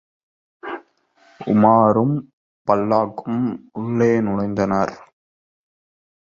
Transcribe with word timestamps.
உமாரும், 1.39 2.15
பல்லக்கும் 2.67 3.45
உள்ளே 3.73 4.11
நுழைந்தனர். 4.21 4.95